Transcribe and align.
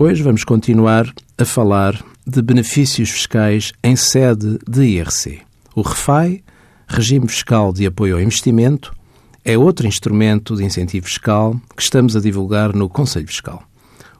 Hoje 0.00 0.22
vamos 0.22 0.44
continuar 0.44 1.12
a 1.36 1.44
falar 1.44 2.00
de 2.24 2.40
benefícios 2.40 3.10
fiscais 3.10 3.72
em 3.82 3.96
sede 3.96 4.56
de 4.64 4.84
IRC. 4.84 5.40
O 5.74 5.82
REFAI, 5.82 6.44
Regime 6.86 7.26
Fiscal 7.26 7.72
de 7.72 7.84
Apoio 7.84 8.14
ao 8.14 8.22
Investimento, 8.22 8.94
é 9.44 9.58
outro 9.58 9.88
instrumento 9.88 10.54
de 10.54 10.64
incentivo 10.64 11.06
fiscal 11.06 11.60
que 11.76 11.82
estamos 11.82 12.14
a 12.14 12.20
divulgar 12.20 12.72
no 12.76 12.88
Conselho 12.88 13.26
Fiscal. 13.26 13.60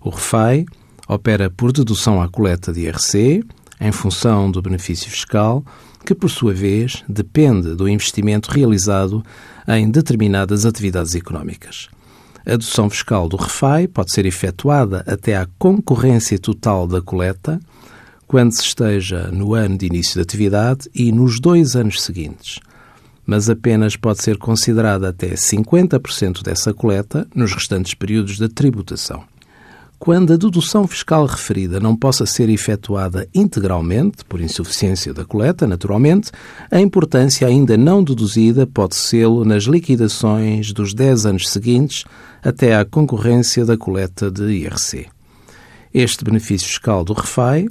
O 0.01 0.11
REFAI 0.11 0.67
opera 1.07 1.49
por 1.49 1.71
dedução 1.71 2.21
à 2.21 2.29
coleta 2.29 2.73
de 2.73 2.81
IRC, 2.81 3.45
em 3.81 3.93
função 3.93 4.51
do 4.51 4.61
benefício 4.61 5.09
fiscal, 5.09 5.65
que, 6.05 6.13
por 6.13 6.29
sua 6.29 6.53
vez, 6.53 7.05
depende 7.09 7.77
do 7.77 7.89
investimento 7.89 8.51
realizado 8.51 9.23
em 9.69 9.89
determinadas 9.89 10.67
atividades 10.67 11.15
económicas. 11.15 11.89
A 12.49 12.53
dedução 12.53 12.89
fiscal 12.89 13.29
do 13.29 13.37
REFAI 13.37 13.87
pode 13.87 14.11
ser 14.11 14.25
efetuada 14.25 15.05
até 15.07 15.37
à 15.37 15.47
concorrência 15.59 16.39
total 16.39 16.87
da 16.87 17.03
coleta, 17.03 17.61
quando 18.27 18.53
se 18.53 18.63
esteja 18.63 19.31
no 19.31 19.53
ano 19.53 19.77
de 19.77 19.85
início 19.85 20.15
de 20.15 20.23
atividade 20.23 20.89
e 20.95 21.13
nos 21.13 21.39
dois 21.39 21.77
anos 21.77 22.01
seguintes, 22.01 22.59
mas 23.27 23.51
apenas 23.51 23.97
pode 23.97 24.23
ser 24.23 24.39
considerada 24.39 25.11
até 25.11 25.35
50% 25.35 26.43
dessa 26.43 26.73
coleta 26.73 27.29
nos 27.35 27.53
restantes 27.53 27.93
períodos 27.93 28.39
de 28.39 28.49
tributação. 28.49 29.25
Quando 29.99 30.33
a 30.33 30.37
dedução 30.37 30.87
fiscal 30.87 31.27
referida 31.27 31.81
não 31.81 31.97
possa 31.97 32.25
ser 32.25 32.49
efetuada 32.49 33.29
integralmente, 33.35 34.25
por 34.25 34.41
insuficiência 34.41 35.13
da 35.13 35.25
coleta, 35.25 35.67
naturalmente, 35.67 36.31
a 36.71 36.81
importância 36.81 37.49
ainda 37.49 37.77
não 37.77 38.05
deduzida 38.05 38.65
pode 38.65 38.95
sê-lo 38.95 39.45
nas 39.45 39.65
liquidações 39.65 40.73
dos 40.73 40.95
10 40.95 41.27
anos 41.27 41.49
seguintes 41.49 42.05
até 42.43 42.77
à 42.77 42.85
concorrência 42.85 43.67
da 43.67 43.77
coleta 43.77 44.31
de 44.31 44.45
IRC. 44.45 45.07
Este 45.93 46.25
benefício 46.25 46.69
fiscal 46.69 47.05
do 47.05 47.13
REFAI 47.13 47.67